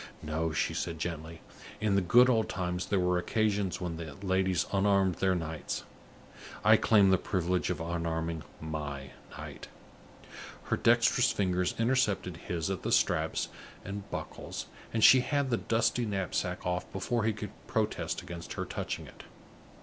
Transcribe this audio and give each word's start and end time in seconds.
"No," 0.23 0.51
she 0.51 0.73
said, 0.73 0.97
gently; 0.97 1.41
"in 1.79 1.93
the 1.93 2.01
good 2.01 2.27
old 2.27 2.49
times 2.49 2.87
there 2.87 2.99
were 2.99 3.19
occasions 3.19 3.79
when 3.79 3.97
the 3.97 4.15
ladies 4.25 4.65
unarmed 4.73 5.17
their 5.17 5.35
knights. 5.35 5.83
I 6.65 6.75
claim 6.75 7.11
the 7.11 7.19
privilege 7.19 7.69
of 7.69 7.77
unarming 7.79 8.41
my 8.59 9.11
knight." 9.37 9.67
Her 10.63 10.77
dexterous 10.77 11.31
fingers 11.31 11.75
intercepted 11.77 12.37
his 12.37 12.71
at 12.71 12.81
the 12.81 12.91
straps 12.91 13.49
and 13.85 14.09
buckles, 14.09 14.65
and 14.91 15.03
she 15.03 15.19
had 15.19 15.51
the 15.51 15.57
dusty 15.57 16.07
knapsack 16.07 16.65
off, 16.65 16.91
before 16.91 17.23
he 17.23 17.31
could 17.31 17.51
protest 17.67 18.23
against 18.23 18.53
her 18.53 18.65
touching 18.65 19.05
it. 19.05 19.25